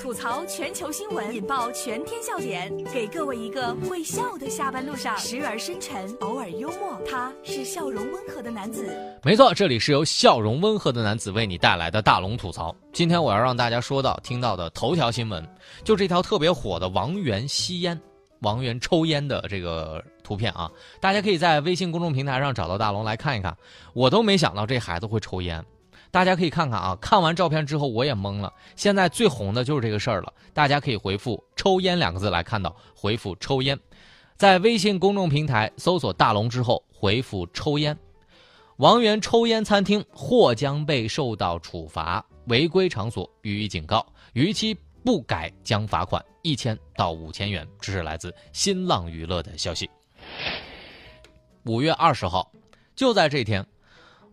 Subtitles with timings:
[0.00, 8.88] 吐槽全球新闻，引爆全天笑点，给各位一个会笑的下班路上，时而深沉，偶尔幽默，他是笑容温和的男子。
[9.22, 12.74] 没错，这里是由笑容温和的男子为你带来的大龙吐槽。
[12.92, 15.46] 今天我要让大家说到、听到的头条新闻，
[15.84, 18.00] 就这条特别火的王源吸烟、
[18.40, 20.68] 王源抽烟的这个图片啊，
[21.00, 23.56] 大家可以在微信公众平台上找到大龙来看一看。
[23.94, 25.64] 我都没想到这孩子会抽烟。
[26.10, 28.52] 大家可以看看啊，看完照片之后我也懵了。
[28.76, 33.78] 现在最红的就是这个事儿了，大家可以回复“抽烟”两个字来看到，回复“抽烟”，
[34.36, 37.96] 在微信公众平台搜索“大龙”之后回复“抽烟”。
[38.78, 47.66] 王源抽烟餐厅或将被受到处罚，违规场所予以警告，逾期不改将罚款一千到五千元。
[47.80, 49.90] 这是来自新浪娱乐的消息。
[51.64, 52.50] 五月二十号，
[52.94, 53.66] 就在这天。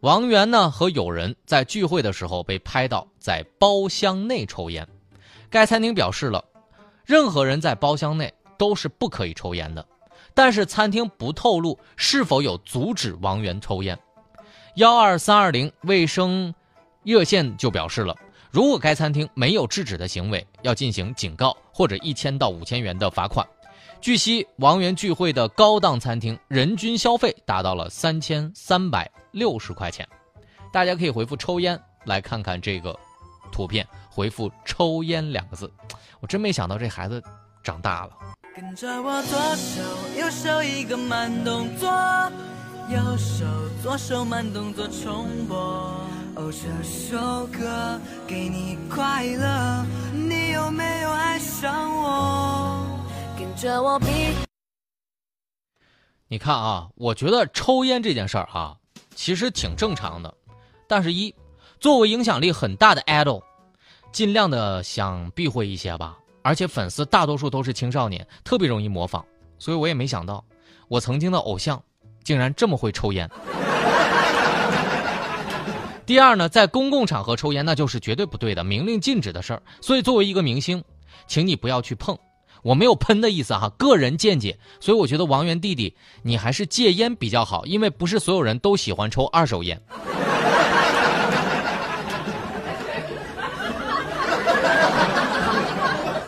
[0.05, 4.87] 王源呢和友人在聚会的时候被拍到在包厢内抽烟，
[5.49, 6.45] 该餐厅表示了，
[7.03, 9.83] 任何人在包厢内都是不可以抽烟的，
[10.35, 13.97] 但是餐厅不透露是否有阻止王源抽烟。
[14.75, 16.53] 幺二三二零卫生
[17.01, 18.15] 热线就表示了，
[18.51, 23.43] 如果该餐厅没有制止的行为，要进行警告或者一千到五千元的罚款。
[23.99, 30.07] 据悉，王源聚会的高档餐厅人均消费达到了三千三百六十块钱。
[30.71, 32.97] 大家可以回复“抽烟”来看看这个
[33.51, 35.71] 图片，回复“抽烟”两个字。
[36.19, 37.21] 我真没想到这孩子
[37.61, 38.11] 长大了。
[38.55, 39.81] 跟着我左手
[40.17, 41.91] 右手一个慢动作，
[42.89, 43.45] 右手
[43.83, 45.55] 左手慢动作重播。
[46.35, 52.85] 哦，这首歌给你快乐，你有没有爱上我？
[53.37, 54.05] 跟着我比
[56.27, 58.77] 你看啊，我觉得抽烟这件事儿哈，
[59.15, 60.31] 其实挺正常的。
[60.87, 61.33] 但是，一
[61.79, 63.41] 作为影响力很大的 idol，
[64.11, 66.15] 尽量的想避讳一些吧。
[66.43, 69.25] 而且粉丝大多数都是青少年，特别容易模仿。
[69.57, 70.45] 所以我也没想到，
[70.87, 71.81] 我曾经的偶像
[72.23, 73.27] 竟然这么会抽烟。
[76.05, 79.63] 第二呢，在公共场合抽烟那就是绝对不对的，明令禁止的事儿。
[79.81, 80.83] 所以作为一个明星，
[81.25, 82.15] 请你不要去碰。
[82.65, 89.79] 我没有喷的意思哈，个人见解，所以我觉得王源弟弟，你还是戒烟比较好，因为不是所有人都喜欢抽二手烟。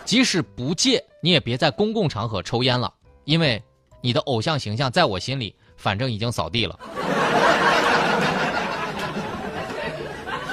[0.06, 2.94] 即使不戒，你也别在公共场合抽烟了，
[3.24, 3.60] 因为
[4.00, 6.80] 你的偶像形象在我心里，反正已经扫地了。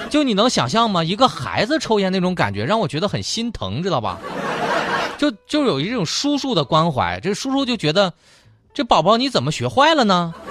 [0.08, 1.04] 就你能想象吗？
[1.04, 4.18] 一个孩子抽烟那种感觉，让我觉得很心疼，知道吧？
[5.24, 8.12] 就就有一种叔叔的关怀，这叔叔就觉得，
[8.74, 10.34] 这宝宝你怎么学坏了呢？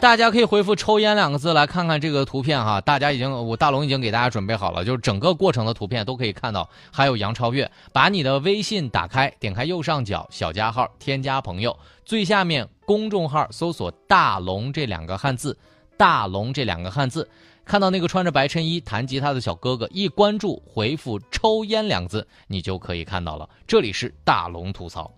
[0.00, 2.80] 大家可以回复“抽烟”两个字来看看这个图片哈。
[2.80, 6.66] 大家已经，我大龙已经给大家准备好了，就是整个过程的图片都可以看到。
[6.90, 15.54] 还有杨超越，把你的微信打开，点开右上角小加号，添加朋友，最下面公众号搜索“大龙”这两个汉字
[15.98, 17.28] ，“大龙”这两个汉字。
[17.70, 23.48] 看到那个穿着白衬衣弹吉他的小哥哥，一关注回复“抽烟”两字，你就可以看到了。
[23.64, 25.08] 这里是大龙吐槽，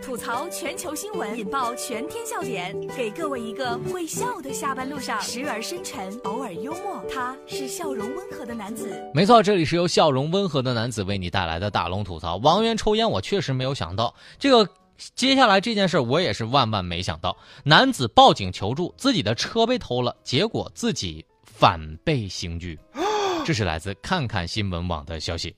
[0.00, 8.90] 吐槽全球新闻，引爆全天笑点，给各位一个会笑的下班路上，时而深沉，偶尔幽默，他是笑容温和的男子。
[9.12, 12.36] 没错，这里是由笑容温和的男子为你带来的大龙吐槽。
[12.36, 14.66] 王源抽烟，我确实没有想到这个。
[15.14, 17.36] 接下来这件事，我也是万万没想到。
[17.64, 21.24] 男子报警求助，自己的车被偷了，结果自己。
[21.58, 22.78] 反被刑拘，
[23.44, 25.56] 这是来自看看新闻网的消息。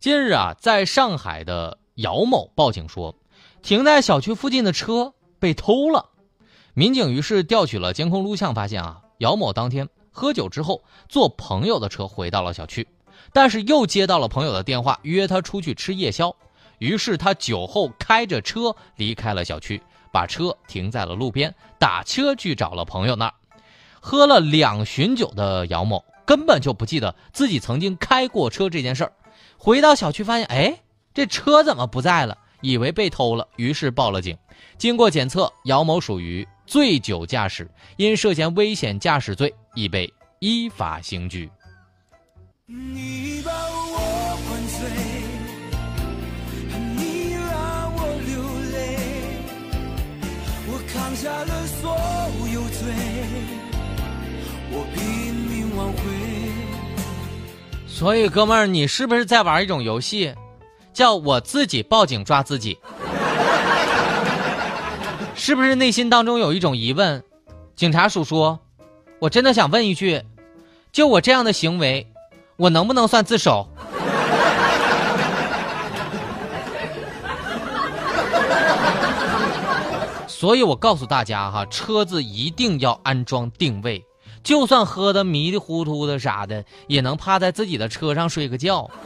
[0.00, 3.14] 近日啊，在上海的姚某报警说，
[3.60, 6.08] 停在小区附近的车被偷了。
[6.72, 12.88] 民警于是调取了监控录像，发现啊，姚某当天喝酒之后坐朋友的车回到了小区，
[13.34, 16.34] 但是又接到了朋友的电话，约他出去吃夜宵。
[16.78, 23.34] 于是他酒后开着车离开了小区，把车停在了路边，打车去找了朋友那儿。
[24.06, 29.12] 喝了两巡酒的姚某根本就不记得自己曾经开过车这件事儿，
[29.56, 30.78] 回到小区发现，哎，
[31.14, 32.36] 这车怎么不在了？
[32.60, 34.36] 以为被偷了，于是报了警。
[34.76, 37.66] 经过检测，姚某属于醉酒驾驶，
[37.96, 41.50] 因涉嫌危险驾驶罪，已被依法刑拘。
[42.66, 44.86] 你把我灌醉，
[46.98, 48.36] 你让我流
[48.70, 48.98] 泪，
[50.68, 51.96] 我扛下了所
[52.52, 53.63] 有罪。
[54.74, 55.98] 我拼命挽回。
[57.86, 60.34] 所以，哥们儿，你是不是在玩一种游戏，
[60.92, 62.78] 叫我自己报警抓自己？
[65.36, 67.22] 是不是内心当中有一种疑问？
[67.76, 68.58] 警察叔叔，
[69.20, 70.22] 我真的想问一句，
[70.90, 72.06] 就我这样的行为，
[72.56, 73.68] 我能不能算自首？
[80.26, 84.04] 所以我告诉大家哈，车子一定要安装定位，
[84.42, 88.90] 就算喝的迷迷糊涂的啥的，也能趴在自己的车上睡个觉。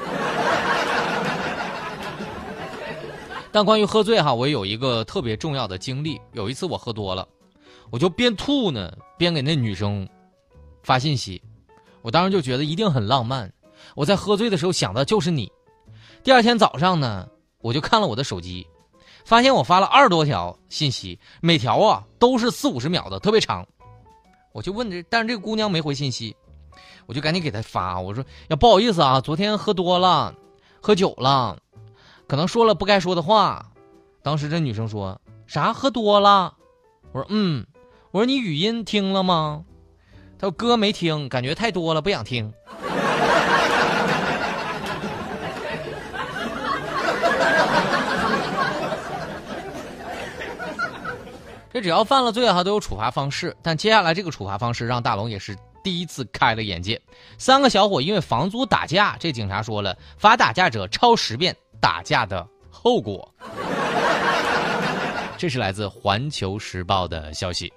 [3.51, 6.21] 但关于喝醉哈，我有一个特别重要的经历。
[6.33, 7.27] 有一次我喝多了，
[7.91, 10.09] 我就边吐呢，边给那女生
[10.83, 11.43] 发信息。
[12.03, 13.53] 我当时就觉得一定很浪漫。
[13.95, 15.51] 我在喝醉的时候想的就是你。
[16.23, 17.27] 第二天早上呢，
[17.61, 18.67] 我就看了我的手机。
[19.25, 23.67] 发现我发了二十多条信息，每条啊都是四五十秒的，特别长。
[24.53, 26.37] 我就问这，但是这个姑娘没回信息，
[27.07, 30.35] 我就赶紧给她发，我说呀不好意思啊，昨天喝多了，
[30.81, 31.59] 喝酒了，
[32.27, 33.73] 可能说了不该说的话。
[34.23, 36.55] 当时这女生说啥喝多了？
[37.13, 37.67] 我说嗯，
[38.11, 39.65] 我说你语音听了吗？
[40.39, 42.53] 她说哥没听，感觉太多了，不想听。
[51.73, 53.57] 这只要犯了罪哈，都有处罚方式。
[53.63, 57.01] 但接下来这个处罚方式让大龙也是第一次开了眼界。
[57.37, 63.33] 三个小伙因为房租打架，这警察说了，罚打架者抄十遍打架的后果。
[65.37, 67.73] 这是来自《环球时报》的消息。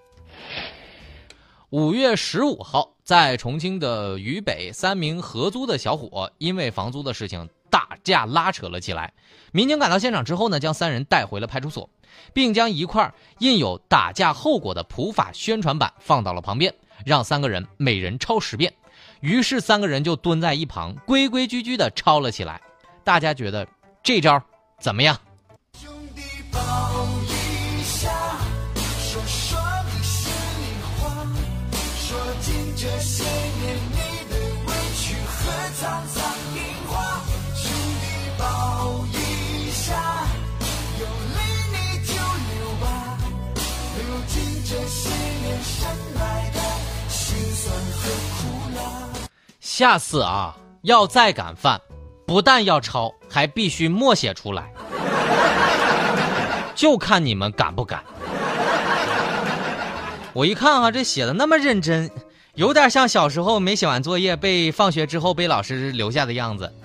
[1.69, 9.11] 五月十五号，在重庆的渝北，三名合租的小伙因为房租的事情打架拉扯了起来。
[9.51, 11.89] 民警赶到现场之后呢，将三人带回了派出所。
[12.33, 16.73] 并将一块印有打架后果的普法宣传板放到了旁边，
[17.05, 18.73] 让三个人每人抄十遍。
[19.21, 22.61] 于是三个人就蹲在一旁，规规矩矩地抄了起来。
[23.03, 23.65] 大家觉得
[24.03, 24.41] 这招
[24.79, 25.17] 怎么样？
[27.83, 28.11] 下
[49.81, 51.81] 下次啊，要再敢犯，
[52.27, 54.71] 不但要抄，还必须默写出来，
[56.77, 58.03] 就看你们敢不敢。
[60.33, 62.11] 我一看啊，这写的那么认真，
[62.53, 66.71] 有点像小时候没写完作业被放学之后被老师留下的样子。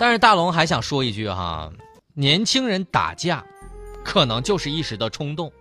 [0.00, 1.70] 但是大龙还想说一句哈，
[2.14, 3.44] 年轻人打架，
[4.02, 5.52] 可能就是一时的冲动。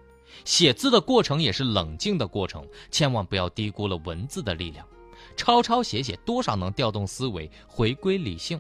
[0.48, 4.88] 写字的过程也是冷静的过程，千万不要低估了文字的力量。
[5.36, 8.58] 抄抄写写，多少能调动思维，回归理性。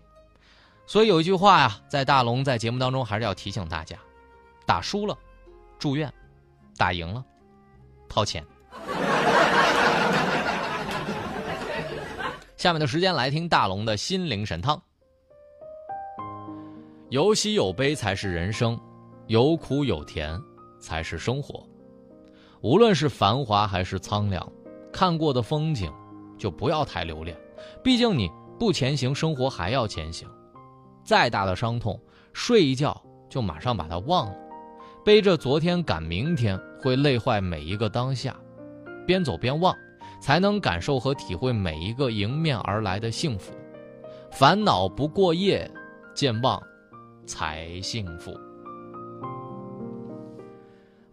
[0.85, 3.97] 所以有一句话呀，在大龙在节目当中还是要提醒大家：
[4.65, 5.17] 打输了，
[5.79, 6.09] 住院；
[6.75, 7.23] 打赢了，
[8.09, 8.45] 掏钱。
[12.57, 14.79] 下面的时间来听大龙的心灵神汤。
[17.07, 18.77] 有喜有悲才是人生，
[19.27, 20.37] 有苦有甜
[20.81, 21.65] 才是生活。
[22.61, 24.51] 无论是繁华还是苍凉，
[24.91, 25.91] 看过的风景，
[26.37, 27.37] 就不要太留恋。
[27.83, 30.27] 毕竟你不前行，生活还要前行。
[31.03, 31.99] 再大的伤痛，
[32.33, 32.99] 睡一觉
[33.29, 34.35] 就马上把它忘了。
[35.05, 38.35] 背着昨天赶明天，会累坏每一个当下。
[39.05, 39.73] 边走边忘，
[40.19, 43.53] 才能感受和体会每一个迎面而来的幸福。
[44.31, 45.69] 烦恼不过夜，
[46.13, 46.61] 健忘
[47.25, 48.37] 才幸福。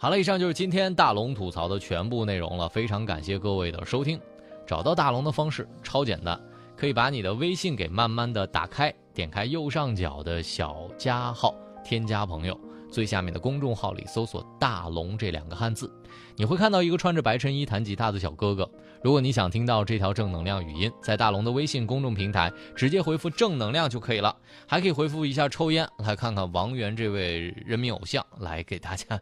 [0.04, 2.68] 好了，以上就是今天大龙吐槽的全部内容了。
[2.68, 4.20] 非常感谢各位的收听。
[4.66, 6.38] 找到大龙的方式超简单，
[6.76, 12.54] 可以把你的微信给慢慢的打开，点开右上角的小加号，添加朋友，
[12.92, 15.90] 最下面的公众号里搜索“大龙”这两个汉字，
[16.36, 18.70] 你会看到一个穿着白衬衣弹吉他的小哥哥。
[19.02, 29.18] 如果你想听到这条正能量语音，在大龙的微信公众平台直接回复“正能量”就可以了，还可以回复一下“抽烟”，来看看王源这位人民偶像，来给大家。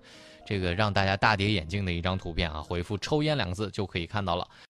[0.52, 4.47] 这个让大家大跌眼镜的一张图片啊，回复“抽烟”两个字就可以看到了。